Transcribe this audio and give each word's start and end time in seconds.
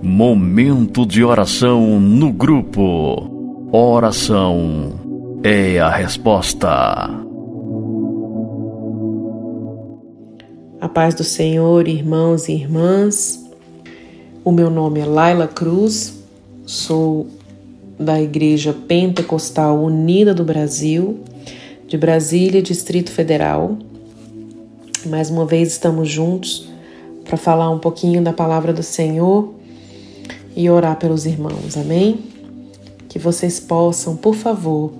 Momento 0.00 1.04
de 1.04 1.24
oração 1.24 1.98
no 1.98 2.32
grupo. 2.32 3.68
Oração 3.72 4.92
é 5.42 5.80
a 5.80 5.90
resposta. 5.90 6.68
A 10.80 10.88
paz 10.88 11.16
do 11.16 11.24
Senhor, 11.24 11.88
irmãos 11.88 12.48
e 12.48 12.52
irmãs. 12.52 13.44
O 14.44 14.52
meu 14.52 14.70
nome 14.70 15.00
é 15.00 15.04
Laila 15.04 15.48
Cruz, 15.48 16.22
sou 16.64 17.26
da 17.98 18.22
Igreja 18.22 18.72
Pentecostal 18.72 19.82
Unida 19.82 20.32
do 20.32 20.44
Brasil, 20.44 21.18
de 21.88 21.98
Brasília, 21.98 22.62
Distrito 22.62 23.10
Federal. 23.10 23.76
Mais 25.06 25.28
uma 25.28 25.44
vez 25.44 25.72
estamos 25.72 26.08
juntos 26.08 26.68
para 27.24 27.36
falar 27.36 27.68
um 27.68 27.80
pouquinho 27.80 28.22
da 28.22 28.32
palavra 28.32 28.72
do 28.72 28.82
Senhor 28.82 29.57
e 30.58 30.68
orar 30.68 30.96
pelos 30.96 31.24
irmãos, 31.24 31.76
amém? 31.76 32.18
Que 33.08 33.16
vocês 33.16 33.60
possam, 33.60 34.16
por 34.16 34.34
favor, 34.34 34.92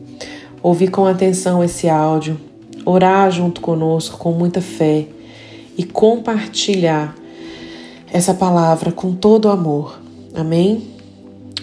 ouvir 0.62 0.88
com 0.88 1.04
atenção 1.04 1.64
esse 1.64 1.88
áudio, 1.88 2.40
orar 2.84 3.28
junto 3.32 3.60
conosco 3.60 4.18
com 4.18 4.30
muita 4.30 4.60
fé 4.60 5.08
e 5.76 5.82
compartilhar 5.82 7.12
essa 8.12 8.32
palavra 8.32 8.92
com 8.92 9.12
todo 9.16 9.46
o 9.46 9.50
amor, 9.50 9.98
amém? 10.32 10.92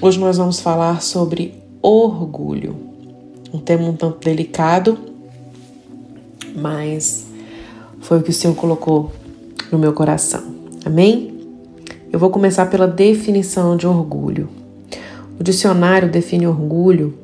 Hoje 0.02 0.20
nós 0.20 0.36
vamos 0.36 0.60
falar 0.60 1.02
sobre 1.02 1.54
orgulho, 1.82 2.76
um 3.54 3.60
tema 3.60 3.88
um 3.88 3.96
tanto 3.96 4.20
delicado, 4.20 5.00
mas 6.54 7.28
foi 8.02 8.20
o 8.20 8.22
que 8.22 8.32
o 8.32 8.34
Senhor 8.34 8.56
colocou 8.56 9.10
no 9.72 9.80
meu 9.80 9.94
coração, 9.94 10.44
amém? 10.84 11.35
Eu 12.12 12.20
vou 12.20 12.30
começar 12.30 12.68
pela 12.68 12.88
definição 12.88 13.76
de 13.76 13.88
orgulho. 13.88 14.50
O 15.40 15.44
dicionário 15.44 16.10
define 16.10 16.48
orgulho 16.48 17.18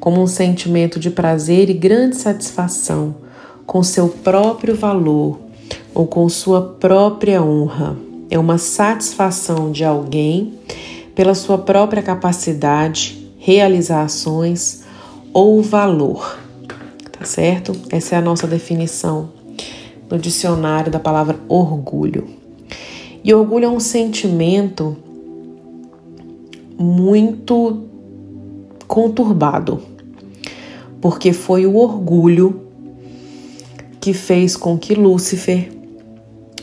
como 0.00 0.22
um 0.22 0.26
sentimento 0.26 0.98
de 0.98 1.10
prazer 1.10 1.68
e 1.68 1.74
grande 1.74 2.16
satisfação 2.16 3.16
com 3.66 3.82
seu 3.82 4.08
próprio 4.08 4.74
valor 4.74 5.38
ou 5.94 6.06
com 6.06 6.28
sua 6.28 6.62
própria 6.62 7.42
honra. 7.42 7.96
É 8.30 8.38
uma 8.38 8.56
satisfação 8.58 9.70
de 9.70 9.84
alguém 9.84 10.54
pela 11.14 11.34
sua 11.34 11.58
própria 11.58 12.02
capacidade, 12.02 13.30
realizações 13.38 14.84
ou 15.32 15.60
valor. 15.62 16.38
Tá 17.12 17.24
certo? 17.24 17.72
Essa 17.90 18.14
é 18.14 18.18
a 18.18 18.22
nossa 18.22 18.46
definição 18.46 19.30
no 20.08 20.18
dicionário 20.18 20.90
da 20.90 21.00
palavra 21.00 21.38
orgulho. 21.48 22.37
E 23.22 23.34
orgulho 23.34 23.64
é 23.64 23.68
um 23.68 23.80
sentimento 23.80 24.96
muito 26.78 27.84
conturbado, 28.86 29.82
porque 31.00 31.32
foi 31.32 31.66
o 31.66 31.76
orgulho 31.76 32.68
que 34.00 34.12
fez 34.12 34.56
com 34.56 34.78
que 34.78 34.94
Lúcifer 34.94 35.70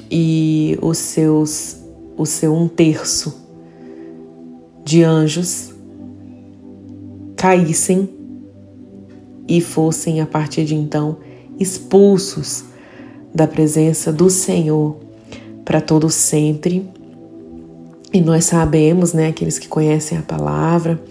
e 0.10 0.78
os 0.82 0.98
seus 0.98 1.78
o 2.18 2.26
seu 2.26 2.54
um 2.54 2.68
terço 2.68 3.36
de 4.86 5.04
anjos 5.04 5.74
caíssem 7.36 8.10
e 9.48 9.60
fossem 9.60 10.22
a 10.22 10.26
partir 10.26 10.64
de 10.64 10.76
então 10.76 11.18
expulsos 11.60 12.64
da 13.34 13.46
presença 13.46 14.14
do 14.14 14.30
Senhor 14.30 15.05
para 15.66 15.82
todo 15.82 16.10
sempre. 16.10 16.88
E 18.14 18.22
nós 18.22 18.46
sabemos, 18.46 19.12
né, 19.12 19.28
aqueles 19.28 19.60
que 19.60 19.68
conhecem 19.68 20.18
a 20.18 20.22
palavra, 20.22 21.02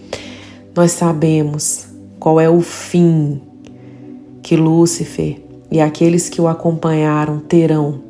nós 0.73 0.91
sabemos 0.91 1.85
qual 2.19 2.39
é 2.39 2.49
o 2.49 2.61
fim 2.61 3.41
que 4.41 4.55
Lúcifer 4.55 5.41
e 5.69 5.79
aqueles 5.79 6.29
que 6.29 6.41
o 6.41 6.47
acompanharam 6.47 7.39
terão, 7.39 8.01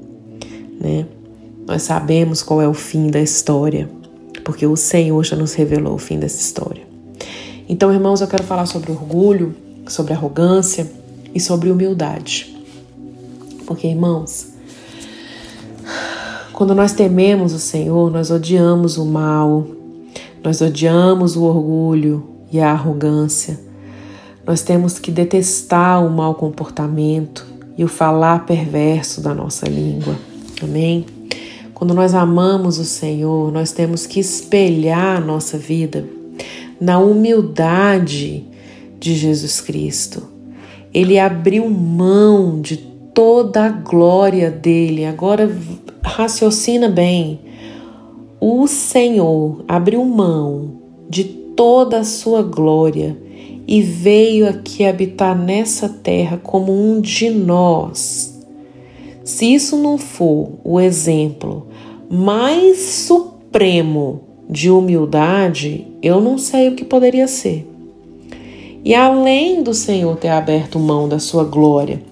né? 0.79 1.05
Nós 1.66 1.81
sabemos 1.81 2.44
qual 2.44 2.61
é 2.61 2.67
o 2.67 2.73
fim 2.73 3.07
da 3.07 3.19
história, 3.19 3.89
porque 4.44 4.67
o 4.67 4.75
Senhor 4.75 5.23
já 5.23 5.35
nos 5.35 5.53
revelou 5.53 5.95
o 5.95 5.97
fim 5.97 6.19
dessa 6.19 6.39
história. 6.39 6.84
Então, 7.67 7.91
irmãos, 7.91 8.22
eu 8.22 8.28
quero 8.28 8.44
falar 8.44 8.67
sobre 8.67 8.91
orgulho, 8.91 9.55
sobre 9.88 10.13
arrogância 10.13 10.89
e 11.34 11.39
sobre 11.39 11.72
humildade. 11.72 12.55
Porque, 13.66 13.88
irmãos, 13.88 14.54
quando 16.55 16.73
nós 16.73 16.93
tememos 16.93 17.51
o 17.51 17.59
Senhor, 17.59 18.09
nós 18.09 18.31
odiamos 18.31 18.97
o 18.97 19.05
mal, 19.05 19.67
nós 20.41 20.61
odiamos 20.61 21.35
o 21.35 21.43
orgulho 21.43 22.29
e 22.49 22.61
a 22.61 22.71
arrogância. 22.71 23.59
Nós 24.47 24.61
temos 24.61 24.97
que 24.97 25.11
detestar 25.11 26.05
o 26.05 26.09
mau 26.09 26.33
comportamento 26.33 27.45
e 27.77 27.83
o 27.83 27.89
falar 27.89 28.45
perverso 28.45 29.19
da 29.19 29.33
nossa 29.33 29.67
língua. 29.67 30.16
Amém? 30.63 31.05
Quando 31.73 31.93
nós 31.93 32.13
amamos 32.13 32.79
o 32.79 32.85
Senhor, 32.85 33.51
nós 33.51 33.73
temos 33.73 34.07
que 34.07 34.22
espelhar 34.22 35.17
a 35.17 35.19
nossa 35.19 35.57
vida 35.57 36.07
na 36.79 36.99
humildade 36.99 38.45
de 38.97 39.13
Jesus 39.13 39.59
Cristo. 39.59 40.23
Ele 40.93 41.19
abriu 41.19 41.69
mão 41.69 42.61
de 42.61 42.77
toda 43.13 43.66
a 43.66 43.69
glória 43.69 44.49
dele. 44.49 45.03
Agora 45.03 45.49
raciocina 46.05 46.88
bem. 46.88 47.39
O 48.39 48.67
Senhor 48.67 49.66
abriu 49.67 50.03
mão 50.05 50.71
de 51.09 51.23
toda 51.23 51.99
a 51.99 52.03
sua 52.03 52.41
glória 52.41 53.17
e 53.67 53.81
veio 53.81 54.47
aqui 54.47 54.85
habitar 54.85 55.35
nessa 55.38 55.89
terra 55.89 56.39
como 56.41 56.71
um 56.71 57.01
de 57.01 57.29
nós. 57.29 58.39
Se 59.23 59.53
isso 59.53 59.75
não 59.77 59.97
for 59.97 60.49
o 60.63 60.79
exemplo 60.79 61.67
mais 62.09 62.77
supremo 62.77 64.22
de 64.47 64.69
humildade, 64.69 65.87
eu 66.01 66.22
não 66.22 66.37
sei 66.37 66.69
o 66.69 66.75
que 66.75 66.85
poderia 66.85 67.27
ser. 67.27 67.67
E 68.83 68.93
além 68.93 69.63
do 69.63 69.73
Senhor 69.73 70.16
ter 70.17 70.29
aberto 70.29 70.77
mão 70.77 71.09
da 71.09 71.17
sua 71.17 71.43
glória 71.43 72.03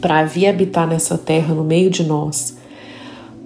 para 0.00 0.24
vir 0.24 0.46
habitar 0.46 0.86
nessa 0.86 1.18
terra 1.18 1.52
no 1.52 1.64
meio 1.64 1.90
de 1.90 2.04
nós, 2.04 2.59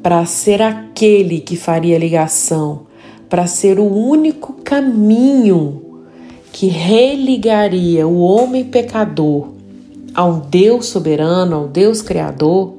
para 0.05 0.27
ser 0.27 0.61
aquele 0.61 1.41
que 1.41 1.57
faria 1.57 1.97
ligação, 1.97 2.83
para 3.27 3.47
ser 3.47 3.79
o 3.79 3.87
único 3.87 4.53
caminho 4.63 6.03
que 6.53 6.67
religaria 6.67 8.07
o 8.07 8.19
homem 8.19 8.65
pecador 8.65 9.49
ao 10.15 10.35
Deus 10.41 10.89
soberano, 10.89 11.57
ao 11.57 11.69
Deus 11.69 12.03
criador, 12.03 12.75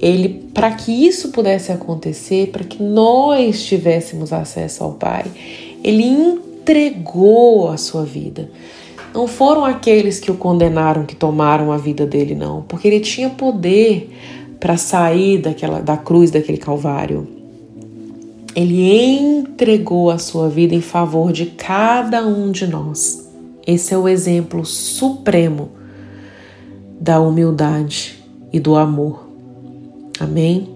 ele 0.00 0.46
para 0.54 0.72
que 0.72 1.06
isso 1.06 1.28
pudesse 1.28 1.72
acontecer, 1.72 2.46
para 2.46 2.64
que 2.64 2.82
nós 2.82 3.62
tivéssemos 3.62 4.32
acesso 4.32 4.82
ao 4.82 4.94
Pai, 4.94 5.26
ele 5.84 6.04
entregou 6.04 7.68
a 7.68 7.76
sua 7.76 8.02
vida. 8.02 8.50
Não 9.12 9.26
foram 9.26 9.62
aqueles 9.62 10.18
que 10.18 10.30
o 10.30 10.34
condenaram 10.34 11.04
que 11.04 11.14
tomaram 11.14 11.70
a 11.70 11.76
vida 11.76 12.06
dele, 12.06 12.34
não, 12.34 12.62
porque 12.62 12.88
ele 12.88 13.00
tinha 13.00 13.28
poder 13.28 14.10
para 14.58 14.76
sair 14.76 15.38
daquela 15.38 15.80
da 15.80 15.96
cruz 15.96 16.30
daquele 16.30 16.58
calvário. 16.58 17.26
Ele 18.54 18.82
entregou 18.82 20.10
a 20.10 20.18
sua 20.18 20.48
vida 20.48 20.74
em 20.74 20.80
favor 20.80 21.30
de 21.32 21.46
cada 21.46 22.26
um 22.26 22.50
de 22.50 22.66
nós. 22.66 23.28
Esse 23.66 23.92
é 23.92 23.98
o 23.98 24.08
exemplo 24.08 24.64
supremo 24.64 25.70
da 26.98 27.20
humildade 27.20 28.18
e 28.52 28.58
do 28.58 28.76
amor. 28.76 29.28
Amém? 30.18 30.68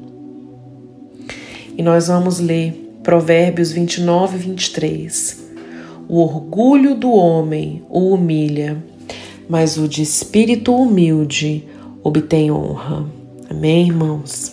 E 1.78 1.82
nós 1.82 2.08
vamos 2.08 2.38
ler 2.38 2.98
Provérbios 3.02 3.72
29 3.72 4.36
e 4.36 4.40
23. 4.40 5.50
O 6.06 6.20
orgulho 6.20 6.94
do 6.94 7.10
homem 7.10 7.82
o 7.88 8.12
humilha, 8.12 8.84
mas 9.48 9.78
o 9.78 9.88
de 9.88 10.02
espírito 10.02 10.74
humilde 10.74 11.64
obtém 12.02 12.50
honra. 12.50 13.19
Amém, 13.50 13.88
irmãos? 13.88 14.52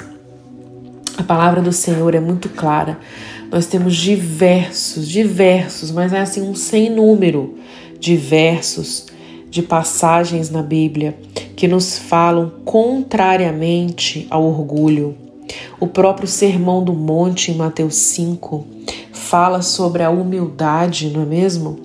A 1.19 1.21
palavra 1.21 1.61
do 1.61 1.71
Senhor 1.71 2.15
é 2.15 2.19
muito 2.19 2.49
clara. 2.49 2.99
Nós 3.51 3.67
temos 3.67 3.95
diversos, 3.95 5.07
diversos, 5.07 5.91
mas 5.91 6.13
é 6.13 6.19
assim 6.19 6.41
um 6.41 6.55
sem 6.55 6.89
número 6.89 7.59
de 7.99 8.17
versos, 8.17 9.05
de 9.51 9.61
passagens 9.61 10.49
na 10.49 10.63
Bíblia 10.63 11.15
que 11.55 11.67
nos 11.67 11.99
falam 11.99 12.51
contrariamente 12.65 14.25
ao 14.31 14.43
orgulho. 14.43 15.15
O 15.79 15.85
próprio 15.85 16.27
Sermão 16.27 16.83
do 16.83 16.91
Monte, 16.91 17.51
em 17.51 17.55
Mateus 17.55 17.95
5, 17.97 18.65
fala 19.13 19.61
sobre 19.61 20.01
a 20.01 20.09
humildade, 20.09 21.11
não 21.11 21.21
é 21.21 21.25
mesmo? 21.25 21.79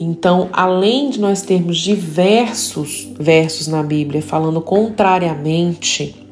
Então, 0.00 0.48
além 0.52 1.10
de 1.10 1.20
nós 1.20 1.42
termos 1.42 1.78
diversos 1.78 3.08
versos 3.20 3.68
na 3.68 3.84
Bíblia 3.84 4.20
falando 4.20 4.60
contrariamente 4.60 6.23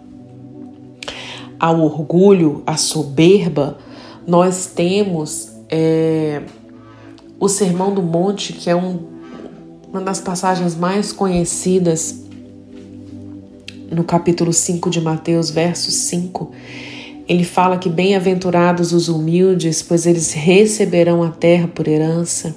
ao 1.62 1.80
orgulho, 1.80 2.60
à 2.66 2.76
soberba, 2.76 3.78
nós 4.26 4.66
temos 4.66 5.52
é, 5.70 6.42
o 7.38 7.48
Sermão 7.48 7.94
do 7.94 8.02
Monte, 8.02 8.52
que 8.52 8.68
é 8.68 8.74
um, 8.74 8.98
uma 9.88 10.00
das 10.00 10.20
passagens 10.20 10.74
mais 10.74 11.12
conhecidas 11.12 12.20
no 13.92 14.02
capítulo 14.02 14.52
5 14.52 14.90
de 14.90 15.00
Mateus, 15.00 15.50
verso 15.50 15.92
5, 15.92 16.50
ele 17.28 17.44
fala 17.44 17.78
que 17.78 17.88
bem-aventurados 17.88 18.92
os 18.92 19.08
humildes, 19.08 19.82
pois 19.82 20.04
eles 20.04 20.32
receberão 20.32 21.22
a 21.22 21.30
terra 21.30 21.68
por 21.68 21.86
herança. 21.86 22.56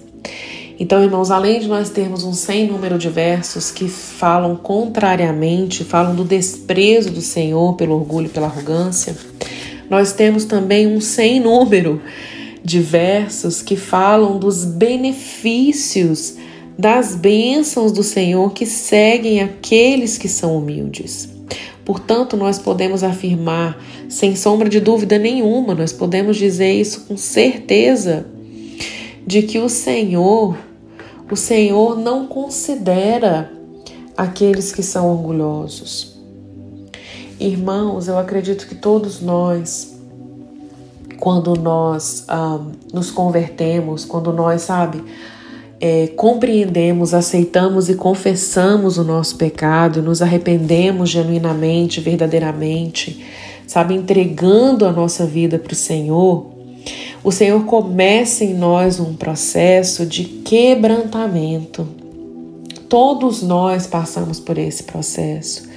Então, 0.77 1.01
irmãos, 1.01 1.31
além 1.31 1.61
de 1.61 1.67
nós 1.67 1.89
termos 1.89 2.23
um 2.23 2.33
sem 2.33 2.67
número 2.67 2.97
de 2.97 3.09
versos 3.09 3.71
que 3.71 3.87
falam 3.87 4.57
contrariamente, 4.57 5.85
falam 5.85 6.13
do 6.13 6.25
desprezo 6.25 7.11
do 7.11 7.21
Senhor 7.21 7.75
pelo 7.75 7.95
orgulho 7.95 8.25
e 8.25 8.29
pela 8.29 8.47
arrogância, 8.47 9.15
nós 9.89 10.11
temos 10.11 10.43
também 10.43 10.85
um 10.85 10.99
sem 10.99 11.39
número 11.39 12.01
de 12.63 12.81
versos 12.81 13.61
que 13.61 13.75
falam 13.75 14.37
dos 14.37 14.65
benefícios 14.65 16.35
das 16.77 17.15
bênçãos 17.15 17.93
do 17.93 18.03
Senhor 18.03 18.51
que 18.51 18.65
seguem 18.65 19.41
aqueles 19.41 20.17
que 20.17 20.27
são 20.27 20.57
humildes. 20.57 21.29
Portanto, 21.85 22.35
nós 22.35 22.57
podemos 22.57 23.03
afirmar, 23.03 23.79
sem 24.09 24.35
sombra 24.35 24.67
de 24.67 24.79
dúvida 24.79 25.19
nenhuma, 25.19 25.75
nós 25.75 25.93
podemos 25.93 26.35
dizer 26.35 26.73
isso 26.73 27.05
com 27.07 27.15
certeza, 27.15 28.25
de 29.25 29.41
que 29.41 29.59
o 29.59 29.67
Senhor, 29.67 30.57
o 31.29 31.35
Senhor 31.35 31.97
não 31.97 32.27
considera 32.27 33.51
aqueles 34.15 34.71
que 34.71 34.83
são 34.83 35.09
orgulhosos. 35.09 36.15
Irmãos, 37.39 38.07
eu 38.07 38.17
acredito 38.17 38.67
que 38.67 38.75
todos 38.75 39.21
nós, 39.21 39.97
quando 41.19 41.53
nós 41.55 42.23
ah, 42.27 42.61
nos 42.93 43.11
convertemos, 43.11 44.05
quando 44.05 44.31
nós, 44.31 44.61
sabe, 44.61 45.03
é, 45.81 46.07
compreendemos, 46.07 47.13
aceitamos 47.13 47.89
e 47.89 47.95
confessamos 47.95 48.97
o 48.97 49.03
nosso 49.03 49.35
pecado, 49.35 50.01
nos 50.01 50.21
arrependemos 50.21 51.09
genuinamente, 51.09 51.99
verdadeiramente, 51.99 53.25
sabe, 53.67 53.93
entregando 53.93 54.85
a 54.85 54.91
nossa 54.91 55.25
vida 55.25 55.59
para 55.59 55.73
o 55.73 55.75
Senhor, 55.75 56.54
o 57.25 57.31
Senhor 57.31 57.65
começa 57.65 58.45
em 58.45 58.53
nós 58.53 58.99
um 58.99 59.15
processo 59.15 60.05
de 60.05 60.23
quebrantamento. 60.23 61.87
Todos 62.87 63.41
nós 63.41 63.87
passamos 63.87 64.39
por 64.39 64.59
esse 64.59 64.83
processo. 64.83 65.67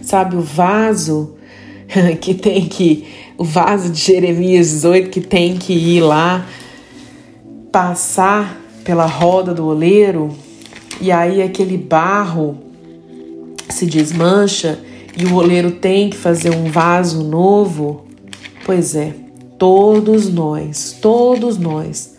Sabe, 0.00 0.34
o 0.34 0.40
vaso 0.40 1.34
que 2.22 2.32
tem 2.32 2.64
que, 2.64 3.04
o 3.36 3.44
vaso 3.44 3.92
de 3.92 4.00
Jeremias 4.00 4.70
18 4.70 5.10
que 5.10 5.20
tem 5.20 5.58
que 5.58 5.74
ir 5.74 6.00
lá 6.00 6.46
passar 7.70 8.58
pela 8.82 9.04
roda 9.04 9.52
do 9.52 9.66
oleiro 9.66 10.34
e 11.02 11.12
aí 11.12 11.42
aquele 11.42 11.76
barro 11.76 12.56
se 13.68 13.84
desmancha 13.84 14.78
e 15.14 15.26
o 15.26 15.34
oleiro 15.34 15.72
tem 15.72 16.08
que 16.08 16.16
fazer 16.16 16.48
um 16.48 16.70
vaso 16.70 17.22
novo. 17.22 18.06
Pois 18.64 18.96
é, 18.96 19.12
todos 19.58 20.32
nós, 20.32 20.96
todos 21.00 21.58
nós 21.58 22.14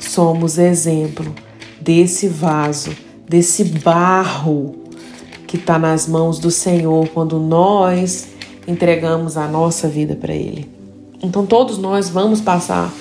somos 0.00 0.58
exemplo 0.58 1.34
desse 1.80 2.28
vaso, 2.28 2.90
desse 3.28 3.64
barro 3.64 4.76
que 5.46 5.56
está 5.56 5.78
nas 5.78 6.06
mãos 6.06 6.38
do 6.38 6.50
Senhor 6.50 7.08
quando 7.08 7.38
nós 7.38 8.28
entregamos 8.66 9.36
a 9.36 9.46
nossa 9.46 9.86
vida 9.88 10.16
para 10.16 10.34
Ele. 10.34 10.68
Então, 11.22 11.46
todos 11.46 11.78
nós 11.78 12.10
vamos 12.10 12.40
passar 12.40 12.92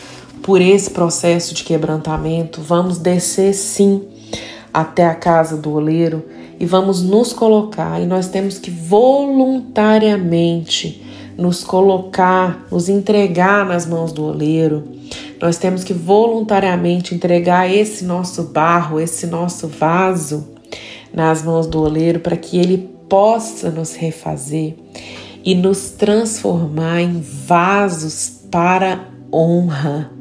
por 0.41 0.61
esse 0.61 0.91
processo 0.91 1.53
de 1.53 1.63
quebrantamento, 1.63 2.61
vamos 2.61 2.97
descer 2.97 3.53
sim 3.53 4.03
até 4.73 5.07
a 5.07 5.15
casa 5.15 5.57
do 5.57 5.73
oleiro 5.73 6.23
e 6.59 6.65
vamos 6.65 7.01
nos 7.01 7.31
colocar, 7.33 8.01
e 8.01 8.05
nós 8.05 8.27
temos 8.27 8.59
que 8.59 8.71
voluntariamente 8.71 11.04
nos 11.37 11.63
colocar, 11.63 12.65
nos 12.71 12.89
entregar 12.89 13.65
nas 13.65 13.85
mãos 13.85 14.11
do 14.11 14.23
oleiro. 14.23 14.83
Nós 15.41 15.57
temos 15.57 15.83
que 15.83 15.93
voluntariamente 15.93 17.13
entregar 17.13 17.71
esse 17.71 18.05
nosso 18.05 18.43
barro, 18.43 18.99
esse 18.99 19.27
nosso 19.27 19.67
vaso 19.67 20.47
nas 21.13 21.43
mãos 21.43 21.67
do 21.67 21.81
oleiro 21.81 22.19
para 22.19 22.35
que 22.35 22.57
ele 22.57 22.89
possa 23.07 23.69
nos 23.69 23.95
refazer 23.95 24.75
e 25.43 25.53
nos 25.53 25.91
transformar 25.91 27.01
em 27.01 27.21
vasos 27.21 28.41
para 28.49 29.07
honra. 29.31 30.11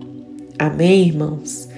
Amém, 0.58 1.08
irmãos? 1.08 1.69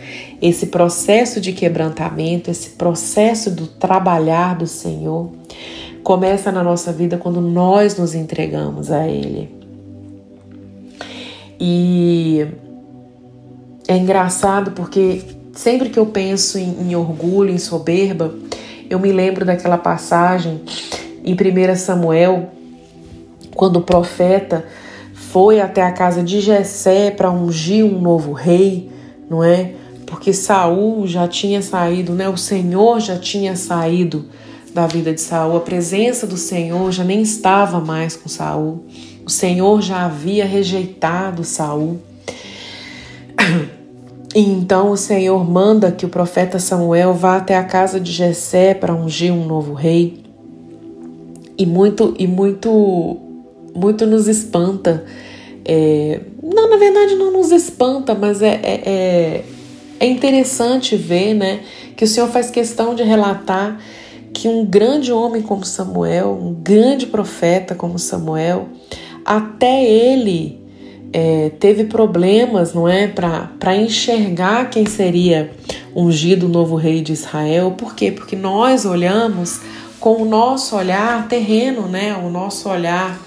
Esse 0.41 0.67
processo 0.67 1.41
de 1.41 1.53
quebrantamento, 1.53 2.50
esse 2.50 2.71
processo 2.71 3.50
do 3.50 3.67
trabalhar 3.67 4.56
do 4.56 4.67
Senhor, 4.67 5.31
começa 6.06 6.53
na 6.53 6.62
nossa 6.62 6.93
vida 6.93 7.19
quando 7.19 7.41
nós 7.41 7.99
nos 7.99 8.14
entregamos 8.14 8.93
a 8.93 9.08
Ele. 9.08 9.50
E 11.58 12.47
é 13.88 13.97
engraçado 13.97 14.70
porque 14.70 15.25
sempre 15.53 15.91
que 15.91 15.99
eu 15.99 16.06
penso 16.06 16.58
em, 16.61 16.91
em 16.91 16.94
orgulho, 16.94 17.50
em 17.50 17.58
soberba, 17.58 18.32
eu 18.88 19.00
me 19.00 19.11
lembro 19.11 19.44
daquela 19.44 19.76
passagem 19.76 20.62
em 21.25 21.35
1 21.35 21.75
Samuel, 21.75 22.50
quando 23.56 23.79
o 23.79 23.82
profeta 23.82 24.64
foi 25.12 25.61
até 25.61 25.82
a 25.82 25.91
casa 25.91 26.23
de 26.23 26.41
Jessé 26.41 27.11
para 27.11 27.32
ungir 27.32 27.85
um 27.85 28.00
novo 28.00 28.32
rei, 28.32 28.88
não 29.29 29.43
é? 29.43 29.73
Porque 30.06 30.32
Saul 30.32 31.05
já 31.09 31.26
tinha 31.26 31.61
saído, 31.61 32.12
né? 32.12 32.29
O 32.29 32.37
Senhor 32.37 33.00
já 33.00 33.19
tinha 33.19 33.56
saído 33.56 34.26
da 34.76 34.87
vida 34.87 35.12
de 35.12 35.20
Saul. 35.20 35.56
A 35.56 35.61
presença 35.61 36.26
do 36.26 36.37
Senhor 36.37 36.93
já 36.93 37.02
nem 37.02 37.23
estava 37.23 37.81
mais 37.81 38.14
com 38.14 38.28
Saul. 38.28 38.84
O 39.25 39.31
Senhor 39.31 39.81
já 39.81 40.05
havia 40.05 40.44
rejeitado 40.44 41.43
Saul. 41.43 41.99
E 44.34 44.40
então 44.40 44.90
o 44.90 44.99
Senhor 44.99 45.43
manda 45.49 45.90
que 45.90 46.05
o 46.05 46.11
profeta 46.11 46.58
Samuel 46.58 47.14
vá 47.14 47.38
até 47.38 47.56
a 47.56 47.64
casa 47.64 47.99
de 47.99 48.12
Jessé 48.12 48.75
para 48.75 48.94
ungir 48.94 49.32
um 49.32 49.46
novo 49.46 49.73
rei. 49.73 50.23
E 51.56 51.64
muito 51.64 52.14
e 52.19 52.26
muito 52.26 53.17
muito 53.75 54.05
nos 54.05 54.28
espanta 54.28 55.06
é, 55.68 56.21
não, 56.40 56.71
na 56.71 56.76
verdade 56.76 57.16
não 57.16 57.33
nos 57.33 57.50
espanta, 57.50 58.14
mas 58.14 58.40
é, 58.40 58.61
é, 58.62 58.83
é, 58.87 59.45
é 59.99 60.06
interessante 60.06 60.97
ver 60.97 61.35
né, 61.35 61.61
que 61.97 62.04
o 62.04 62.06
Senhor 62.06 62.28
faz 62.28 62.50
questão 62.50 62.95
de 62.95 63.02
relatar 63.02 63.80
que 64.37 64.49
um 64.49 64.66
grande 64.66 65.11
homem 65.11 65.40
como 65.40 65.64
Samuel, 65.64 66.38
um 66.38 66.52
grande 66.52 67.07
profeta 67.07 67.75
como 67.75 67.99
Samuel, 67.99 68.69
até 69.25 69.83
ele 69.83 70.61
é, 71.11 71.52
teve 71.59 71.85
problemas, 71.85 72.75
não 72.75 72.87
é, 72.87 73.07
para 73.07 73.75
enxergar 73.75 74.69
quem 74.69 74.85
seria 74.85 75.50
ungido 75.95 76.45
o 76.45 76.49
novo 76.50 76.76
rei 76.76 77.00
de 77.00 77.14
Israel. 77.14 77.71
Por 77.78 77.95
quê? 77.95 78.12
Porque 78.12 78.37
nós 78.37 78.85
olhamos 78.85 79.62
com 79.99 80.21
o 80.21 80.26
nosso 80.26 80.76
olhar 80.76 81.26
terreno, 81.28 81.88
né, 81.88 82.14
o 82.14 82.28
nosso 82.28 82.69
olhar 82.69 83.19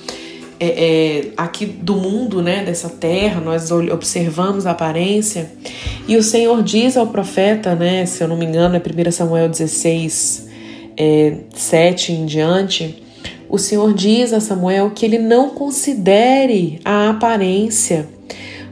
é, 0.60 0.68
é, 0.68 1.32
aqui 1.36 1.66
do 1.66 1.96
mundo, 1.96 2.44
né, 2.44 2.64
dessa 2.64 2.88
terra, 2.88 3.42
nós 3.42 3.72
observamos 3.72 4.68
a 4.68 4.72
aparência. 4.72 5.52
E 6.08 6.16
o 6.16 6.22
Senhor 6.22 6.62
diz 6.62 6.96
ao 6.96 7.08
profeta, 7.08 7.74
né, 7.74 8.06
se 8.06 8.24
eu 8.24 8.28
não 8.28 8.38
me 8.38 8.46
engano, 8.46 8.76
é 8.76 8.80
1 8.80 9.12
Samuel 9.12 9.50
16, 9.50 10.49
é, 11.00 11.38
7 11.56 12.12
em 12.12 12.26
diante, 12.26 13.02
o 13.50 13.58
Senhor 13.58 13.94
diz 13.94 14.34
a 14.34 14.42
Samuel 14.42 14.92
que 14.92 15.06
ele 15.06 15.18
não 15.18 15.50
considere 15.50 16.80
a 16.84 17.10
aparência, 17.10 18.08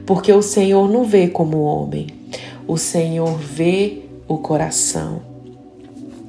porque 0.06 0.32
o 0.32 0.42
Senhor 0.42 0.92
não 0.92 1.06
vê 1.06 1.30
como 1.30 1.62
homem, 1.62 2.08
o 2.68 2.78
Senhor 2.78 3.40
vê 3.40 4.00
o 4.28 4.38
coração. 4.38 5.22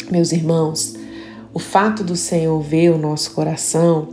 Meus 0.08 0.30
irmãos, 0.30 0.94
o 1.52 1.58
fato 1.58 2.04
do 2.04 2.16
Senhor 2.16 2.60
ver 2.62 2.90
o 2.90 2.98
nosso 2.98 3.32
coração 3.32 4.08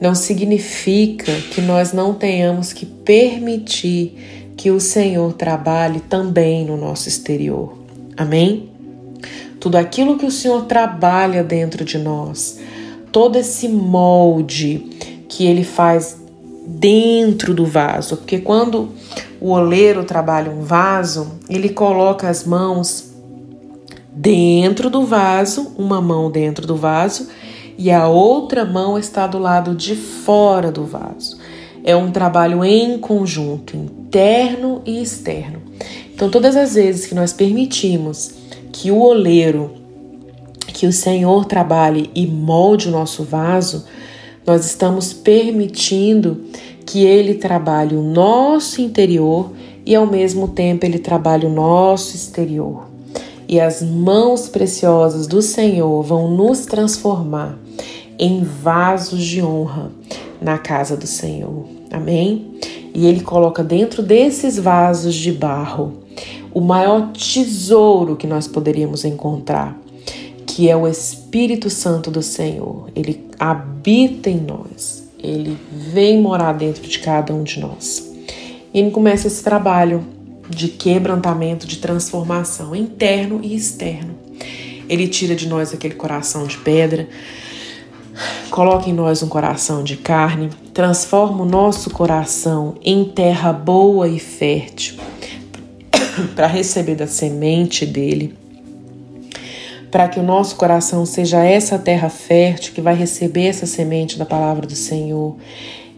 não 0.00 0.14
significa 0.14 1.32
que 1.50 1.60
nós 1.60 1.92
não 1.92 2.14
tenhamos 2.14 2.72
que 2.72 2.84
permitir 2.84 4.52
que 4.56 4.70
o 4.70 4.78
Senhor 4.78 5.32
trabalhe 5.32 6.00
também 6.00 6.64
no 6.66 6.76
nosso 6.76 7.08
exterior. 7.08 7.78
Amém? 8.16 8.69
Tudo 9.60 9.76
aquilo 9.76 10.16
que 10.16 10.26
o 10.26 10.30
Senhor 10.30 10.64
trabalha 10.64 11.44
dentro 11.44 11.84
de 11.84 11.98
nós, 11.98 12.58
todo 13.12 13.36
esse 13.36 13.68
molde 13.68 15.24
que 15.28 15.46
ele 15.46 15.62
faz 15.62 16.18
dentro 16.66 17.52
do 17.52 17.66
vaso, 17.66 18.16
porque 18.16 18.38
quando 18.38 18.88
o 19.40 19.50
oleiro 19.50 20.04
trabalha 20.04 20.50
um 20.50 20.62
vaso, 20.62 21.38
ele 21.48 21.68
coloca 21.68 22.28
as 22.28 22.44
mãos 22.44 23.10
dentro 24.12 24.90
do 24.90 25.04
vaso, 25.04 25.72
uma 25.78 26.00
mão 26.00 26.30
dentro 26.30 26.66
do 26.66 26.76
vaso 26.76 27.28
e 27.78 27.90
a 27.90 28.08
outra 28.08 28.64
mão 28.64 28.98
está 28.98 29.26
do 29.26 29.38
lado 29.38 29.74
de 29.74 29.96
fora 29.96 30.70
do 30.70 30.84
vaso. 30.84 31.38
É 31.82 31.96
um 31.96 32.10
trabalho 32.10 32.62
em 32.62 32.98
conjunto, 32.98 33.74
interno 33.74 34.82
e 34.84 35.02
externo. 35.02 35.62
Então, 36.14 36.28
todas 36.28 36.54
as 36.56 36.74
vezes 36.74 37.06
que 37.06 37.14
nós 37.14 37.32
permitimos 37.32 38.34
que 38.80 38.90
o 38.90 38.98
oleiro, 38.98 39.72
que 40.68 40.86
o 40.86 40.92
Senhor 40.92 41.44
trabalhe 41.44 42.10
e 42.14 42.26
molde 42.26 42.88
o 42.88 42.90
nosso 42.90 43.22
vaso, 43.22 43.84
nós 44.46 44.64
estamos 44.64 45.12
permitindo 45.12 46.44
que 46.86 47.04
ele 47.04 47.34
trabalhe 47.34 47.94
o 47.94 48.02
nosso 48.02 48.80
interior 48.80 49.52
e 49.84 49.94
ao 49.94 50.06
mesmo 50.06 50.48
tempo 50.48 50.86
ele 50.86 50.98
trabalhe 50.98 51.44
o 51.44 51.50
nosso 51.50 52.16
exterior. 52.16 52.88
E 53.46 53.60
as 53.60 53.82
mãos 53.82 54.48
preciosas 54.48 55.26
do 55.26 55.42
Senhor 55.42 56.02
vão 56.02 56.30
nos 56.30 56.64
transformar 56.64 57.58
em 58.18 58.42
vasos 58.42 59.22
de 59.22 59.42
honra 59.42 59.92
na 60.40 60.56
casa 60.56 60.96
do 60.96 61.06
Senhor. 61.06 61.66
Amém? 61.92 62.54
E 62.94 63.06
ele 63.06 63.20
coloca 63.20 63.62
dentro 63.62 64.02
desses 64.02 64.58
vasos 64.58 65.14
de 65.14 65.32
barro 65.32 66.00
o 66.52 66.60
maior 66.60 67.12
tesouro 67.12 68.16
que 68.16 68.26
nós 68.26 68.48
poderíamos 68.48 69.04
encontrar, 69.04 69.76
que 70.46 70.68
é 70.68 70.76
o 70.76 70.86
Espírito 70.86 71.70
Santo 71.70 72.10
do 72.10 72.22
Senhor. 72.22 72.88
Ele 72.94 73.28
habita 73.38 74.28
em 74.28 74.40
nós, 74.40 75.08
ele 75.22 75.56
vem 75.72 76.20
morar 76.20 76.52
dentro 76.52 76.82
de 76.82 76.98
cada 76.98 77.32
um 77.32 77.42
de 77.42 77.60
nós. 77.60 78.10
E 78.72 78.78
ele 78.78 78.90
começa 78.90 79.26
esse 79.26 79.42
trabalho 79.42 80.04
de 80.48 80.68
quebrantamento, 80.68 81.66
de 81.66 81.78
transformação 81.78 82.74
interno 82.74 83.40
e 83.42 83.54
externo. 83.54 84.14
Ele 84.88 85.06
tira 85.06 85.36
de 85.36 85.48
nós 85.48 85.72
aquele 85.72 85.94
coração 85.94 86.44
de 86.44 86.58
pedra, 86.58 87.08
coloca 88.50 88.90
em 88.90 88.92
nós 88.92 89.22
um 89.22 89.28
coração 89.28 89.84
de 89.84 89.96
carne, 89.96 90.50
transforma 90.74 91.44
o 91.44 91.46
nosso 91.46 91.90
coração 91.90 92.74
em 92.82 93.04
terra 93.04 93.52
boa 93.52 94.08
e 94.08 94.18
fértil 94.18 94.96
para 96.34 96.46
receber 96.46 96.94
da 96.94 97.06
semente 97.06 97.84
dele, 97.84 98.34
para 99.90 100.08
que 100.08 100.20
o 100.20 100.22
nosso 100.22 100.56
coração 100.56 101.04
seja 101.04 101.44
essa 101.44 101.78
terra 101.78 102.08
fértil 102.08 102.72
que 102.74 102.80
vai 102.80 102.94
receber 102.94 103.46
essa 103.46 103.66
semente 103.66 104.18
da 104.18 104.24
palavra 104.24 104.66
do 104.66 104.76
Senhor 104.76 105.36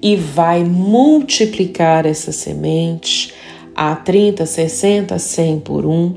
e 0.00 0.16
vai 0.16 0.64
multiplicar 0.64 2.06
essa 2.06 2.32
semente 2.32 3.32
a 3.74 3.94
30, 3.94 4.44
60, 4.44 5.18
100 5.18 5.60
por 5.60 5.86
um, 5.86 6.14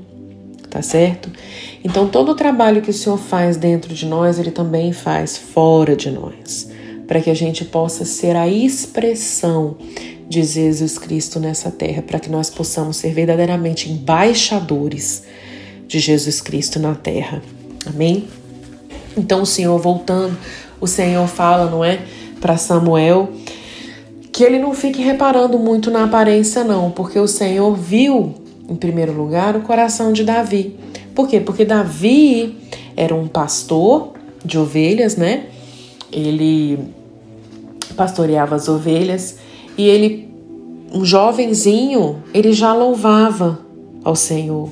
tá 0.70 0.82
certo? 0.82 1.30
Então 1.84 2.08
todo 2.08 2.32
o 2.32 2.36
trabalho 2.36 2.82
que 2.82 2.90
o 2.90 2.94
Senhor 2.94 3.18
faz 3.18 3.58
dentro 3.58 3.94
de 3.94 4.06
nós, 4.06 4.40
ele 4.40 4.52
também 4.52 4.92
faz 4.92 5.38
fora 5.38 5.96
de 5.96 6.10
nós, 6.10 6.70
para 7.08 7.22
que 7.22 7.30
a 7.30 7.36
gente 7.36 7.64
possa 7.64 8.04
ser 8.04 8.36
a 8.36 8.48
expressão 8.48 9.78
de 10.27 10.44
Jesus 10.44 10.98
Cristo 10.98 11.39
nessa 11.39 11.70
terra, 11.70 12.01
para 12.01 12.20
que 12.20 12.29
nós 12.29 12.50
possamos 12.50 12.98
ser 12.98 13.13
verdadeiramente 13.13 13.91
embaixadores 13.91 15.24
de 15.88 16.00
Jesus 16.00 16.41
Cristo 16.41 16.79
na 16.79 16.96
terra. 16.96 17.41
Amém? 17.86 18.27
Então 19.15 19.44
o 19.44 19.46
Senhor 19.46 19.79
voltando, 19.79 20.38
o 20.82 20.88
Senhor 20.88 21.27
fala, 21.27 21.70
não 21.70 21.84
é, 21.84 22.00
para 22.41 22.58
Samuel, 22.58 23.29
que 24.32 24.44
ele 24.44 24.60
não 24.60 24.74
fique 24.74 25.01
reparando 25.01 25.58
muito 25.58 25.89
na 25.89 26.03
aparência 26.03 26.63
não, 26.63 26.91
porque 26.91 27.17
o 27.17 27.27
Senhor 27.27 27.74
viu 27.75 28.36
em 28.67 28.75
primeiro 28.75 29.13
lugar 29.13 29.55
o 29.55 29.62
coração 29.62 30.12
de 30.12 30.24
Davi. 30.24 30.75
Por 31.13 31.27
quê? 31.27 31.39
Porque 31.39 31.63
Davi 31.63 32.58
era 32.98 33.15
um 33.15 33.27
pastor 33.27 34.13
de 34.44 34.58
ovelhas, 34.58 35.15
né? 35.15 35.46
Ele 36.12 36.77
pastoreava 37.96 38.55
as 38.55 38.67
ovelhas 38.67 39.38
e 39.77 39.88
ele, 39.88 40.29
um 40.94 41.03
jovenzinho, 41.03 42.24
ele 42.34 42.53
já 42.53 42.74
louvava 42.74 43.60
ao 44.03 44.15
Senhor. 44.15 44.70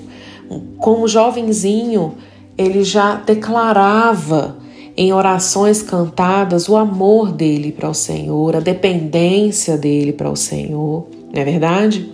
Como 0.78 1.08
jovenzinho, 1.08 2.14
ele 2.58 2.84
já 2.84 3.16
declarava 3.16 4.58
em 4.96 5.12
orações 5.12 5.82
cantadas 5.82 6.70
o 6.70 6.78
amor 6.78 7.32
dele 7.32 7.72
para 7.72 7.90
o 7.90 7.94
Senhor, 7.94 8.56
a 8.56 8.60
dependência 8.60 9.78
dele 9.78 10.14
para 10.14 10.30
o 10.30 10.36
Senhor, 10.36 11.08
não 11.34 11.42
é 11.42 11.44
verdade? 11.44 12.12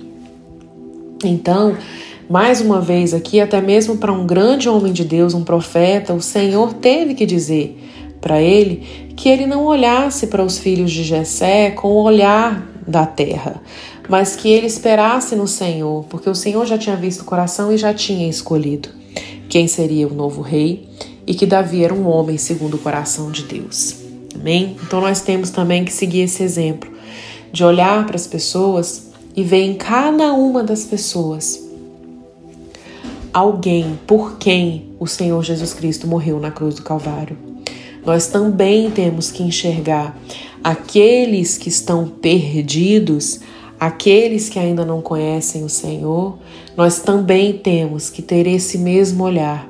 Então, 1.23 1.75
mais 2.29 2.61
uma 2.61 2.79
vez 2.79 3.13
aqui, 3.13 3.41
até 3.41 3.59
mesmo 3.59 3.97
para 3.97 4.13
um 4.13 4.25
grande 4.25 4.69
homem 4.69 4.93
de 4.93 5.03
Deus, 5.03 5.33
um 5.33 5.43
profeta, 5.43 6.13
o 6.13 6.21
Senhor 6.21 6.73
teve 6.75 7.13
que 7.15 7.25
dizer 7.25 7.77
para 8.21 8.41
ele 8.41 9.11
que 9.15 9.27
ele 9.27 9.45
não 9.45 9.65
olhasse 9.65 10.27
para 10.27 10.43
os 10.43 10.57
filhos 10.57 10.91
de 10.91 11.03
Jessé 11.03 11.71
com 11.71 11.89
o 11.89 12.03
olhar 12.03 12.65
da 12.89 13.05
terra, 13.05 13.61
mas 14.09 14.35
que 14.35 14.49
ele 14.49 14.65
esperasse 14.65 15.35
no 15.35 15.47
Senhor, 15.47 16.05
porque 16.09 16.29
o 16.29 16.35
Senhor 16.35 16.65
já 16.65 16.77
tinha 16.77 16.95
visto 16.95 17.21
o 17.21 17.25
coração 17.25 17.71
e 17.71 17.77
já 17.77 17.93
tinha 17.93 18.27
escolhido 18.27 18.89
quem 19.47 19.67
seria 19.67 20.07
o 20.07 20.13
novo 20.13 20.41
rei 20.41 20.89
e 21.25 21.35
que 21.35 21.45
Davi 21.45 21.83
era 21.83 21.93
um 21.93 22.07
homem 22.07 22.37
segundo 22.37 22.73
o 22.75 22.79
coração 22.79 23.31
de 23.31 23.43
Deus. 23.43 23.97
Amém? 24.33 24.75
Então 24.83 24.99
nós 24.99 25.21
temos 25.21 25.51
também 25.51 25.85
que 25.85 25.93
seguir 25.93 26.21
esse 26.21 26.41
exemplo 26.41 26.91
de 27.51 27.63
olhar 27.63 28.05
para 28.05 28.15
as 28.15 28.25
pessoas 28.25 29.09
e 29.35 29.43
ver 29.43 29.63
em 29.63 29.75
cada 29.75 30.33
uma 30.33 30.63
das 30.63 30.85
pessoas 30.85 31.67
alguém 33.33 33.99
por 34.07 34.37
quem 34.37 34.89
o 34.99 35.05
Senhor 35.05 35.43
Jesus 35.43 35.73
Cristo 35.73 36.07
morreu 36.07 36.39
na 36.39 36.51
cruz 36.51 36.75
do 36.75 36.83
Calvário. 36.83 37.37
Nós 38.05 38.27
também 38.27 38.89
temos 38.89 39.31
que 39.31 39.43
enxergar 39.43 40.17
aqueles 40.63 41.57
que 41.57 41.69
estão 41.69 42.07
perdidos, 42.07 43.39
aqueles 43.79 44.49
que 44.49 44.59
ainda 44.59 44.85
não 44.85 45.01
conhecem 45.01 45.63
o 45.63 45.69
Senhor, 45.69 46.37
nós 46.75 46.99
também 46.99 47.53
temos 47.53 48.09
que 48.09 48.21
ter 48.21 48.47
esse 48.47 48.77
mesmo 48.77 49.23
olhar, 49.23 49.69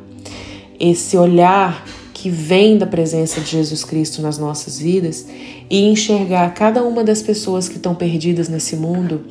esse 0.79 1.17
olhar 1.17 1.85
que 2.13 2.29
vem 2.29 2.77
da 2.77 2.85
presença 2.85 3.39
de 3.39 3.51
Jesus 3.51 3.83
Cristo 3.83 4.21
nas 4.21 4.37
nossas 4.37 4.79
vidas 4.79 5.25
e 5.69 5.85
enxergar 5.85 6.53
cada 6.53 6.83
uma 6.83 7.03
das 7.03 7.21
pessoas 7.21 7.69
que 7.69 7.77
estão 7.77 7.95
perdidas 7.95 8.49
nesse 8.49 8.75
mundo 8.75 9.21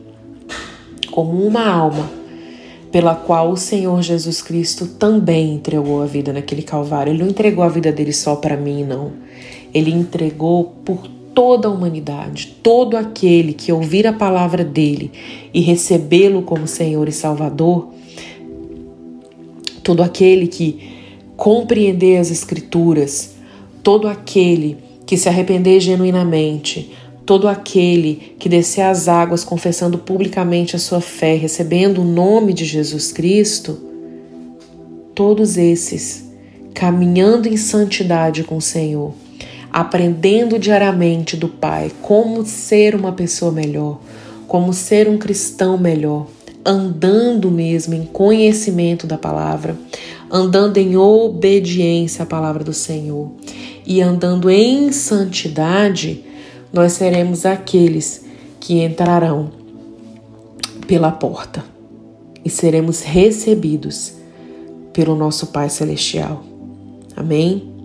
como 1.11 1.45
uma 1.47 1.69
alma 1.69 2.19
pela 2.91 3.15
qual 3.15 3.50
o 3.50 3.57
Senhor 3.57 4.03
Jesus 4.03 4.41
Cristo 4.41 4.87
também 4.87 5.55
entregou 5.55 6.03
a 6.03 6.07
vida 6.07 6.33
naquele 6.33 6.62
Calvário. 6.62 7.12
Ele 7.12 7.23
não 7.23 7.31
entregou 7.31 7.62
a 7.62 7.69
vida 7.69 7.93
dele 7.93 8.12
só 8.12 8.37
para 8.37 8.57
mim, 8.57 8.85
não. 8.85 9.12
Ele 9.75 9.91
entregou 9.91 10.65
por 10.85 11.18
toda 11.38 11.68
a 11.68 11.71
humanidade, 11.71 12.57
todo 12.64 12.97
aquele 12.97 13.52
que 13.52 13.71
ouvir 13.71 14.09
a 14.09 14.12
palavra 14.12 14.64
dele 14.64 15.12
e 15.54 15.61
recebê-lo 15.61 16.42
como 16.42 16.66
Senhor 16.66 17.09
e 17.09 17.12
Salvador, 17.12 17.90
todo 19.85 20.02
aquele 20.02 20.49
que 20.49 20.80
compreender 21.37 22.16
as 22.16 22.33
Escrituras, 22.33 23.37
todo 23.85 24.09
aquele 24.09 24.78
que 25.07 25.16
se 25.16 25.28
arrepender 25.28 25.78
genuinamente, 25.78 26.90
todo 27.25 27.47
aquele 27.47 28.35
que 28.37 28.49
descer 28.49 28.83
as 28.83 29.07
águas 29.07 29.45
confessando 29.45 29.97
publicamente 29.97 30.75
a 30.75 30.78
sua 30.80 31.00
fé, 31.00 31.37
recebendo 31.37 32.02
o 32.02 32.04
nome 32.04 32.52
de 32.52 32.64
Jesus 32.64 33.12
Cristo, 33.12 33.78
todos 35.14 35.57
esses 35.57 36.28
caminhando 36.75 37.47
em 37.47 37.57
santidade 37.57 38.42
com 38.42 38.57
o 38.57 38.61
Senhor 38.61 39.27
aprendendo 39.73 40.59
diariamente 40.59 41.37
do 41.37 41.49
Pai 41.49 41.91
como 42.03 42.45
ser 42.45 42.95
uma 42.95 43.13
pessoa 43.13 43.53
melhor, 43.53 44.01
como 44.47 44.73
ser 44.73 45.09
um 45.09 45.19
cristão 45.19 45.77
melhor, 45.77 46.27
andando 46.65 47.51
mesmo 47.51 47.95
em 47.95 48.05
conhecimento 48.05 49.07
da 49.07 49.19
palavra, 49.19 49.77
andando 50.31 50.79
em 50.79 50.97
obediência 50.97 52.23
à 52.23 52.27
palavra 52.27 52.65
do 52.65 52.73
Senhor 52.73 53.31
e 53.87 54.03
andando 54.03 54.51
em 54.51 54.93
santidade, 54.93 56.25
nós 56.73 56.93
seremos 56.93 57.47
aqueles 57.47 58.25
que 58.61 58.83
entrarão 58.83 59.51
pela 60.87 61.11
porta 61.11 61.65
e 62.45 62.51
seremos 62.51 63.03
recebidos 63.03 64.15
pelo 64.93 65.15
nosso 65.15 65.49
Pai 65.49 65.71
Celestial. 65.71 66.45
Amém? 67.17 67.77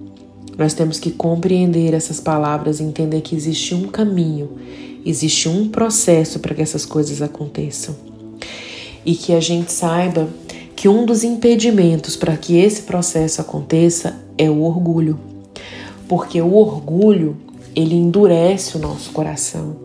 Nós 0.57 0.73
temos 0.73 0.99
que 0.99 1.11
compreender 1.11 1.93
essas 1.93 2.19
palavras 2.19 2.79
e 2.79 2.83
entender 2.83 3.21
que 3.21 3.35
existe 3.35 3.73
um 3.73 3.87
caminho, 3.87 4.51
existe 5.05 5.49
um 5.49 5.67
processo 5.67 6.39
para 6.39 6.53
que 6.53 6.61
essas 6.61 6.85
coisas 6.85 7.21
aconteçam. 7.21 7.95
E 9.05 9.15
que 9.15 9.33
a 9.33 9.39
gente 9.39 9.71
saiba 9.71 10.29
que 10.75 10.87
um 10.87 11.05
dos 11.05 11.23
impedimentos 11.23 12.15
para 12.15 12.37
que 12.37 12.57
esse 12.57 12.83
processo 12.83 13.41
aconteça 13.41 14.15
é 14.37 14.49
o 14.49 14.61
orgulho. 14.61 15.19
Porque 16.07 16.41
o 16.41 16.53
orgulho, 16.53 17.35
ele 17.75 17.95
endurece 17.95 18.77
o 18.77 18.79
nosso 18.79 19.11
coração. 19.11 19.75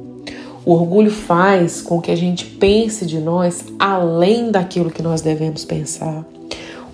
O 0.65 0.73
orgulho 0.73 1.11
faz 1.11 1.81
com 1.81 2.01
que 2.01 2.11
a 2.11 2.17
gente 2.17 2.45
pense 2.45 3.07
de 3.07 3.19
nós 3.19 3.65
além 3.79 4.51
daquilo 4.51 4.91
que 4.91 5.03
nós 5.03 5.23
devemos 5.23 5.65
pensar. 5.65 6.27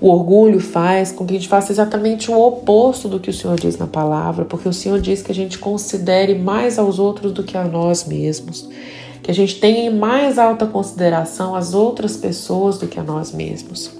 O 0.04 0.08
orgulho 0.10 0.60
faz 0.60 1.10
com 1.12 1.24
que 1.24 1.32
a 1.34 1.38
gente 1.38 1.48
faça 1.48 1.72
exatamente 1.72 2.30
o 2.30 2.38
oposto 2.38 3.08
do 3.08 3.18
que 3.18 3.30
o 3.30 3.32
Senhor 3.32 3.58
diz 3.58 3.78
na 3.78 3.86
palavra, 3.86 4.44
porque 4.44 4.68
o 4.68 4.72
Senhor 4.72 5.00
diz 5.00 5.22
que 5.22 5.32
a 5.32 5.34
gente 5.34 5.58
considere 5.58 6.34
mais 6.34 6.78
aos 6.78 6.98
outros 6.98 7.32
do 7.32 7.42
que 7.42 7.56
a 7.56 7.64
nós 7.64 8.04
mesmos, 8.04 8.68
que 9.22 9.30
a 9.30 9.34
gente 9.34 9.58
tenha 9.58 9.86
em 9.86 9.98
mais 9.98 10.38
alta 10.38 10.66
consideração 10.66 11.54
as 11.54 11.72
outras 11.72 12.18
pessoas 12.18 12.76
do 12.76 12.86
que 12.86 13.00
a 13.00 13.02
nós 13.02 13.32
mesmos. 13.32 13.92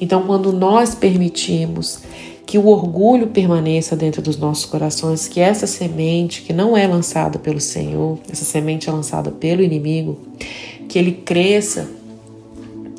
Então, 0.00 0.22
quando 0.22 0.54
nós 0.54 0.94
permitimos 0.94 2.00
que 2.46 2.56
o 2.56 2.68
orgulho 2.68 3.26
permaneça 3.26 3.94
dentro 3.94 4.22
dos 4.22 4.38
nossos 4.38 4.64
corações, 4.64 5.28
que 5.28 5.38
essa 5.38 5.66
semente 5.66 6.40
que 6.40 6.54
não 6.54 6.74
é 6.74 6.86
lançada 6.86 7.38
pelo 7.38 7.60
Senhor, 7.60 8.18
essa 8.32 8.46
semente 8.46 8.88
é 8.88 8.92
lançada 8.92 9.30
pelo 9.30 9.60
inimigo, 9.62 10.18
que 10.88 10.98
ele 10.98 11.12
cresça 11.12 11.90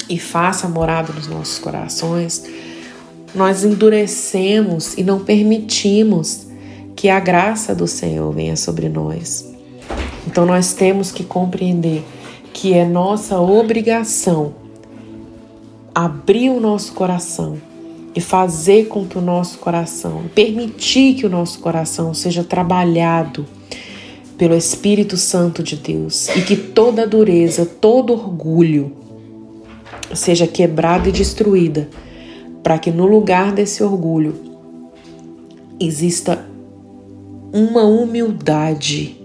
e 0.10 0.20
faça 0.20 0.68
morada 0.68 1.12
nos 1.14 1.28
nossos 1.28 1.60
corações, 1.60 2.44
nós 3.36 3.64
endurecemos 3.64 4.98
e 4.98 5.04
não 5.04 5.20
permitimos 5.20 6.48
que 6.96 7.10
a 7.10 7.20
graça 7.20 7.76
do 7.76 7.88
Senhor 7.88 8.32
venha 8.32 8.56
sobre 8.56 8.90
nós. 8.90 9.46
Então 10.26 10.46
nós 10.46 10.74
temos 10.74 11.12
que 11.12 11.24
compreender 11.24 12.04
que 12.54 12.74
é 12.74 12.86
nossa 12.86 13.40
obrigação 13.40 14.54
abrir 15.98 16.52
o 16.52 16.60
nosso 16.60 16.94
coração 16.94 17.58
e 18.16 18.22
fazer 18.22 18.86
com 18.86 19.04
que 19.04 19.18
o 19.18 19.22
nosso 19.22 19.58
coração, 19.58 20.26
permitir 20.36 21.16
que 21.16 21.26
o 21.26 21.30
nosso 21.30 21.58
coração 21.58 22.14
seja 22.14 22.44
trabalhado 22.44 23.48
pelo 24.38 24.56
Espírito 24.56 25.18
Santo 25.18 25.64
de 25.64 25.76
Deus 25.76 26.30
e 26.36 26.42
que 26.42 26.56
toda 26.56 27.08
dureza, 27.08 27.66
todo 27.66 28.14
orgulho 28.14 28.92
seja 30.14 30.48
quebrada 30.48 31.10
e 31.10 31.12
destruída 31.12 31.88
para 32.64 32.78
que 32.78 32.92
no 32.92 33.06
lugar 33.06 33.52
desse 33.52 33.84
orgulho 33.84 34.36
exista 35.80 36.46
uma 37.54 37.84
humildade 37.84 39.22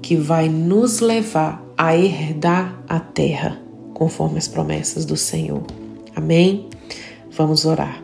que 0.00 0.16
vai 0.16 0.48
nos 0.48 1.00
levar 1.00 1.62
a 1.76 1.96
herdar 1.96 2.82
a 2.88 2.98
terra, 2.98 3.60
conforme 3.94 4.38
as 4.38 4.48
promessas 4.48 5.04
do 5.04 5.16
Senhor. 5.16 5.62
Amém? 6.14 6.68
Vamos 7.30 7.64
orar. 7.64 8.02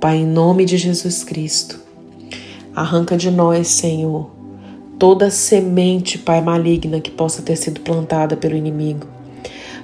Pai, 0.00 0.18
em 0.18 0.26
nome 0.26 0.64
de 0.64 0.76
Jesus 0.76 1.24
Cristo, 1.24 1.78
arranca 2.74 3.16
de 3.16 3.30
nós, 3.30 3.68
Senhor, 3.68 4.30
toda 4.98 5.30
semente, 5.30 6.18
Pai, 6.18 6.40
maligna 6.40 7.00
que 7.00 7.10
possa 7.10 7.42
ter 7.42 7.56
sido 7.56 7.80
plantada 7.80 8.36
pelo 8.36 8.56
inimigo. 8.56 9.06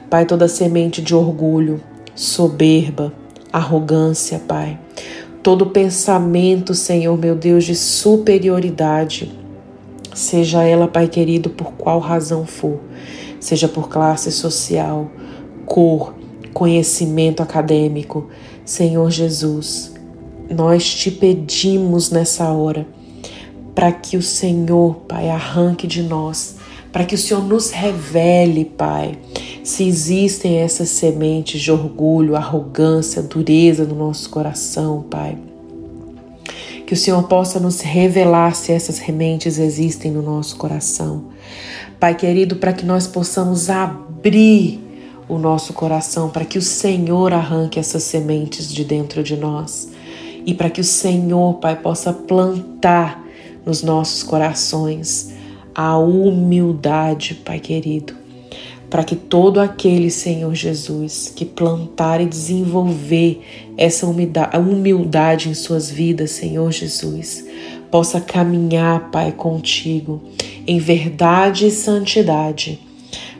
Pai, 0.09 0.25
toda 0.25 0.49
semente 0.49 1.03
de 1.03 1.15
orgulho, 1.15 1.81
soberba, 2.15 3.13
arrogância, 3.53 4.39
Pai. 4.39 4.79
Todo 5.43 5.67
pensamento, 5.67 6.75
Senhor 6.75 7.17
meu 7.17 7.35
Deus, 7.35 7.65
de 7.65 7.75
superioridade, 7.75 9.33
seja 10.15 10.63
ela, 10.63 10.89
Pai 10.89 11.09
querido, 11.09 11.51
por 11.51 11.73
qual 11.73 11.99
razão 11.99 12.47
for, 12.47 12.81
seja 13.39 13.69
por 13.69 13.89
classe 13.89 14.33
social, 14.33 15.11
cor, 15.65 16.15
conhecimento 16.53 17.43
acadêmico, 17.43 18.29
Senhor 18.65 19.11
Jesus, 19.11 19.93
nós 20.51 20.89
te 20.95 21.11
pedimos 21.11 22.11
nessa 22.11 22.51
hora 22.51 22.87
para 23.75 23.93
que 23.93 24.17
o 24.17 24.23
Senhor, 24.23 24.97
Pai, 25.07 25.29
arranque 25.29 25.87
de 25.87 26.03
nós, 26.03 26.57
para 26.91 27.05
que 27.05 27.15
o 27.15 27.19
Senhor 27.19 27.45
nos 27.45 27.71
revele, 27.71 28.65
Pai, 28.65 29.19
se 29.67 29.83
existem 29.83 30.59
essas 30.59 30.91
sementes 30.91 31.61
de 31.61 31.73
orgulho, 31.73 32.37
arrogância, 32.37 33.21
dureza 33.21 33.85
no 33.85 33.97
nosso 33.97 34.31
coração, 34.31 35.05
Pai. 35.11 35.37
Que 36.87 36.95
o 36.95 36.97
Senhor 36.97 37.25
possa 37.25 37.59
nos 37.59 37.81
revelar 37.81 38.55
se 38.55 38.71
essas 38.71 38.95
sementes 38.95 39.59
existem 39.59 40.13
no 40.13 40.23
nosso 40.23 40.55
coração. 40.55 41.31
Pai 41.99 42.15
querido, 42.15 42.55
para 42.55 42.73
que 42.73 42.87
nós 42.87 43.09
possamos 43.09 43.69
abrir 43.69 44.81
o 45.29 45.37
nosso 45.37 45.73
coração, 45.73 46.31
para 46.31 46.45
que 46.45 46.59
o 46.59 46.63
Senhor 46.63 47.33
arranque 47.33 47.81
essas 47.81 48.05
sementes 48.05 48.73
de 48.73 48.85
dentro 48.85 49.21
de 49.21 49.37
nós 49.37 49.91
e 50.47 50.55
para 50.55 50.71
que 50.71 50.81
o 50.81 50.85
Senhor, 50.85 51.55
Pai, 51.55 51.75
possa 51.75 52.13
plantar 52.13 53.21
nos 53.65 53.83
nossos 53.83 54.23
corações 54.23 55.35
a 55.75 55.99
humildade, 55.99 57.35
Pai 57.45 57.59
querido 57.59 58.26
para 58.89 59.03
que 59.03 59.17
todo 59.17 59.61
aquele, 59.61 60.11
Senhor 60.11 60.55
Jesus, 60.55 61.33
que 61.35 61.45
plantar 61.45 62.21
e 62.21 62.27
desenvolver 62.27 63.41
essa 63.77 64.07
humildade 64.07 65.49
em 65.49 65.55
suas 65.55 65.91
vidas, 65.91 66.31
Senhor 66.31 66.71
Jesus, 66.71 67.45
possa 67.91 68.21
caminhar, 68.21 69.11
Pai, 69.11 69.33
contigo 69.33 70.23
em 70.67 70.79
verdade 70.79 71.67
e 71.67 71.71
santidade, 71.71 72.81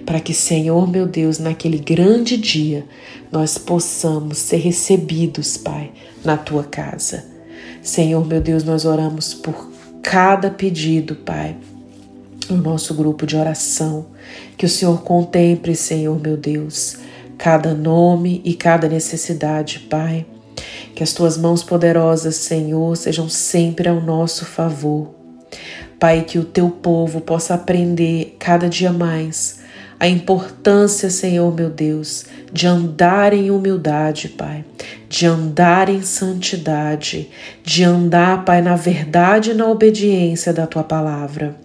para 0.05 0.21
que, 0.21 0.33
Senhor 0.33 0.89
meu 0.89 1.07
Deus, 1.07 1.39
naquele 1.39 1.79
grande 1.79 2.37
dia, 2.37 2.85
nós 3.33 3.59
possamos 3.59 4.39
ser 4.39 4.59
recebidos, 4.59 5.57
Pai, 5.57 5.91
na 6.25 6.37
tua 6.37 6.63
casa. 6.63 7.25
Senhor 7.83 8.25
meu 8.25 8.41
Deus, 8.41 8.63
nós 8.63 8.85
oramos 8.85 9.35
por 9.35 9.71
cada 10.03 10.51
pedido, 10.51 11.17
Pai, 11.17 11.57
no 12.49 12.57
nosso 12.57 12.95
grupo 12.95 13.27
de 13.27 13.37
oração. 13.37 14.07
Que 14.57 14.67
o 14.67 14.69
Senhor 14.69 15.03
contemple, 15.03 15.75
Senhor 15.75 16.21
meu 16.21 16.37
Deus, 16.37 16.97
cada 17.39 17.75
nome 17.75 18.41
e 18.45 18.55
cada 18.55 18.89
necessidade, 18.89 19.81
Pai. 19.91 20.27
Que 20.95 21.03
as 21.03 21.13
tuas 21.13 21.37
mãos 21.37 21.63
poderosas, 21.63 22.37
Senhor, 22.37 22.97
sejam 22.97 23.29
sempre 23.29 23.89
ao 23.89 24.01
nosso 24.01 24.45
favor. 24.45 25.15
Pai, 25.99 26.23
que 26.23 26.39
o 26.39 26.45
teu 26.45 26.71
povo 26.71 27.21
possa 27.21 27.55
aprender 27.55 28.37
cada 28.39 28.69
dia 28.69 28.93
mais 28.93 29.65
a 29.99 30.07
importância, 30.07 31.09
Senhor 31.09 31.55
meu 31.55 31.71
Deus, 31.71 32.27
de 32.53 32.67
andar 32.67 33.33
em 33.33 33.51
humildade, 33.51 34.29
Pai, 34.29 34.65
de 35.09 35.27
andar 35.27 35.89
em 35.89 36.03
santidade, 36.03 37.31
de 37.65 37.83
andar, 37.83 38.45
Pai, 38.45 38.61
na 38.61 38.77
verdade 38.77 39.53
e 39.53 39.55
na 39.55 39.67
obediência 39.67 40.53
da 40.53 40.67
tua 40.67 40.85
palavra. 40.85 41.57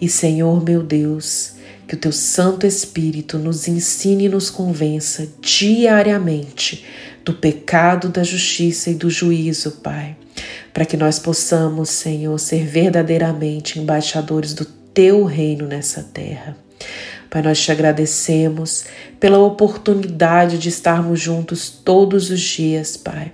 E 0.00 0.08
Senhor 0.08 0.64
meu 0.64 0.82
Deus, 0.82 1.54
que 1.86 1.94
o 1.94 1.98
teu 1.98 2.12
Santo 2.12 2.66
Espírito 2.66 3.38
nos 3.38 3.68
ensine 3.68 4.24
e 4.24 4.28
nos 4.28 4.48
convença 4.48 5.28
diariamente 5.40 6.84
do 7.24 7.34
pecado, 7.34 8.08
da 8.08 8.22
justiça 8.22 8.90
e 8.90 8.94
do 8.94 9.10
juízo, 9.10 9.72
Pai, 9.82 10.16
para 10.72 10.86
que 10.86 10.96
nós 10.96 11.18
possamos, 11.18 11.90
Senhor, 11.90 12.38
ser 12.38 12.64
verdadeiramente 12.64 13.78
embaixadores 13.78 14.54
do 14.54 14.64
teu 14.64 15.24
reino 15.24 15.66
nessa 15.66 16.02
terra. 16.02 16.56
Pai, 17.28 17.42
nós 17.42 17.60
te 17.60 17.70
agradecemos 17.70 18.84
pela 19.20 19.38
oportunidade 19.38 20.58
de 20.58 20.68
estarmos 20.68 21.20
juntos 21.20 21.68
todos 21.68 22.30
os 22.30 22.40
dias, 22.40 22.96
Pai 22.96 23.32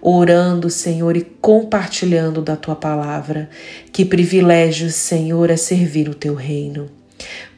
orando, 0.00 0.68
Senhor, 0.68 1.16
e 1.16 1.22
compartilhando 1.22 2.42
da 2.42 2.56
tua 2.56 2.74
palavra. 2.74 3.48
Que 3.92 4.04
privilégio, 4.04 4.90
Senhor, 4.90 5.50
é 5.50 5.56
servir 5.56 6.08
o 6.08 6.14
teu 6.14 6.34
reino. 6.34 6.90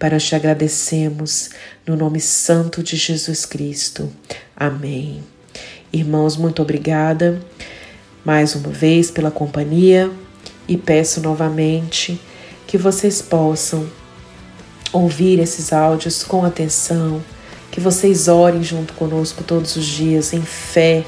Nós 0.00 0.24
te 0.24 0.34
agradecemos 0.34 1.50
no 1.86 1.96
nome 1.96 2.20
santo 2.20 2.82
de 2.82 2.96
Jesus 2.96 3.46
Cristo. 3.46 4.12
Amém. 4.54 5.22
Irmãos, 5.92 6.36
muito 6.36 6.60
obrigada 6.60 7.40
mais 8.24 8.54
uma 8.54 8.70
vez 8.70 9.10
pela 9.10 9.30
companhia 9.30 10.10
e 10.68 10.76
peço 10.76 11.20
novamente 11.20 12.20
que 12.66 12.76
vocês 12.76 13.22
possam 13.22 13.86
ouvir 14.92 15.38
esses 15.38 15.72
áudios 15.72 16.22
com 16.22 16.44
atenção, 16.44 17.22
que 17.70 17.80
vocês 17.80 18.28
orem 18.28 18.62
junto 18.62 18.92
conosco 18.94 19.42
todos 19.42 19.76
os 19.76 19.84
dias 19.84 20.32
em 20.32 20.42
fé 20.42 21.04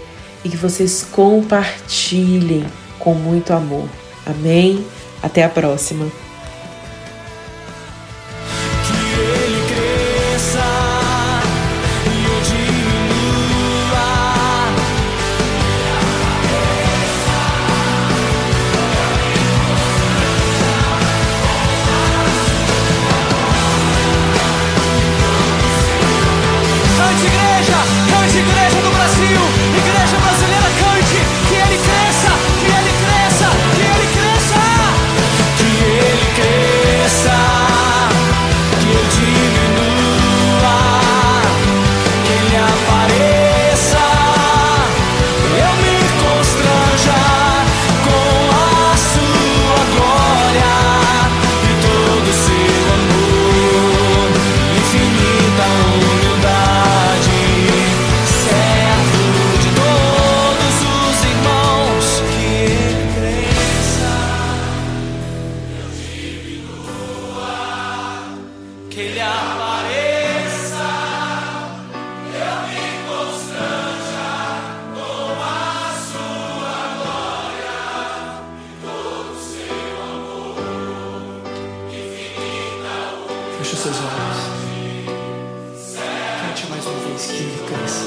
e 0.47 0.49
que 0.49 0.57
vocês 0.57 1.05
compartilhem 1.11 2.65
com 3.01 3.15
muito 3.15 3.53
amor. 3.53 3.89
Amém? 4.25 4.87
Até 5.21 5.43
a 5.43 5.49
próxima. 5.49 6.07
Feche 83.67 83.75
os 83.79 83.83
seus 83.83 83.97
olhos. 83.97 84.39
Cante 86.41 86.67
mais 86.71 86.87
uma 86.87 87.01
vez 87.01 87.27
que 87.27 87.33
ele 87.33 87.67
cresça. 87.67 88.06